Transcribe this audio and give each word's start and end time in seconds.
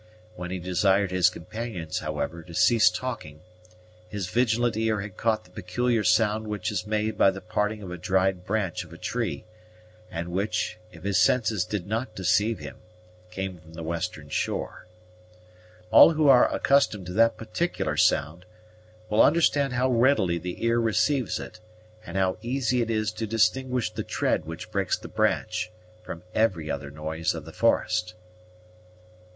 When 0.35 0.49
he 0.49 0.57
desired 0.57 1.11
his 1.11 1.29
companions, 1.29 1.99
however, 1.99 2.41
to 2.41 2.55
cease 2.55 2.89
talking, 2.89 3.41
his 4.09 4.29
vigilant 4.29 4.75
ear 4.75 5.01
had 5.01 5.15
caught 5.15 5.43
the 5.43 5.51
peculiar 5.51 6.03
sound 6.03 6.47
which 6.47 6.71
is 6.71 6.87
made 6.87 7.19
by 7.19 7.29
the 7.29 7.39
parting 7.39 7.83
of 7.83 7.91
a 7.91 7.97
dried 7.99 8.43
branch 8.43 8.83
of 8.83 8.91
a 8.91 8.97
tree 8.97 9.45
and 10.09 10.29
which, 10.29 10.79
if 10.91 11.03
his 11.03 11.19
senses 11.19 11.63
did 11.65 11.85
not 11.85 12.15
deceive 12.15 12.57
him, 12.57 12.77
came 13.29 13.59
from 13.59 13.73
the 13.73 13.83
western 13.83 14.27
shore. 14.29 14.87
All 15.91 16.13
who 16.13 16.27
are 16.27 16.51
accustomed 16.51 17.05
to 17.05 17.13
that 17.13 17.37
particular 17.37 17.95
sound 17.95 18.45
will 19.07 19.21
understand 19.21 19.73
how 19.73 19.91
readily 19.91 20.39
the 20.39 20.65
ear 20.65 20.79
receives 20.79 21.39
it, 21.39 21.59
and 22.03 22.17
how 22.17 22.39
easy 22.41 22.81
it 22.81 22.89
is 22.89 23.11
to 23.11 23.27
distinguish 23.27 23.91
the 23.91 24.01
tread 24.03 24.45
which 24.45 24.71
breaks 24.71 24.97
the 24.97 25.07
branch 25.09 25.71
from 26.01 26.23
every 26.33 26.71
other 26.71 26.89
noise 26.89 27.35
of 27.35 27.45
the 27.45 27.53
forest. 27.53 28.15